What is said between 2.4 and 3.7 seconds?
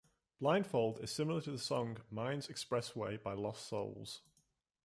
Expressway" by Lost